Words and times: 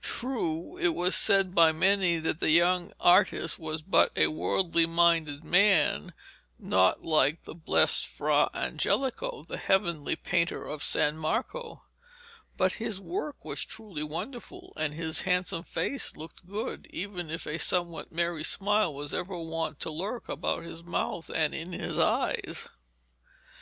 True, 0.00 0.76
it 0.76 0.94
was 0.94 1.16
said 1.16 1.56
by 1.56 1.72
many 1.72 2.18
that 2.18 2.38
the 2.38 2.50
young 2.52 2.92
artist 3.00 3.58
was 3.58 3.82
but 3.82 4.12
a 4.14 4.28
worldly 4.28 4.86
minded 4.86 5.42
man, 5.42 6.14
not 6.56 7.04
like 7.04 7.42
the 7.42 7.54
blessed 7.56 8.06
Fra 8.06 8.48
Angelico, 8.54 9.42
the 9.42 9.56
heavenly 9.58 10.14
painter 10.14 10.64
of 10.64 10.84
San 10.84 11.16
Marco; 11.18 11.82
but 12.56 12.74
his 12.74 13.00
work 13.00 13.44
was 13.44 13.64
truly 13.64 14.04
wonderful, 14.04 14.72
and 14.76 14.94
his 14.94 15.22
handsome 15.22 15.64
face 15.64 16.16
looked 16.16 16.46
good, 16.46 16.86
even 16.90 17.28
if 17.28 17.44
a 17.44 17.58
somewhat 17.58 18.12
merry 18.12 18.44
smile 18.44 18.94
was 18.94 19.12
ever 19.12 19.36
wont 19.36 19.80
to 19.80 19.90
lurk 19.90 20.28
about 20.28 20.62
his 20.62 20.84
mouth 20.84 21.28
and 21.28 21.56
in 21.56 21.72
his 21.72 21.98
eyes. 21.98 22.68